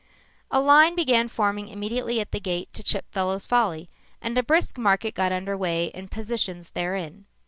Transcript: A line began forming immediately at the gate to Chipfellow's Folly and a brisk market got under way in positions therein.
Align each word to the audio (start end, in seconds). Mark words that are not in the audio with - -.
A 0.49 0.59
line 0.59 0.95
began 0.95 1.27
forming 1.27 1.67
immediately 1.67 2.19
at 2.19 2.31
the 2.31 2.39
gate 2.39 2.73
to 2.73 2.81
Chipfellow's 2.81 3.45
Folly 3.45 3.87
and 4.19 4.35
a 4.35 4.41
brisk 4.41 4.79
market 4.79 5.13
got 5.13 5.31
under 5.31 5.55
way 5.55 5.91
in 5.93 6.07
positions 6.07 6.71
therein. 6.71 7.27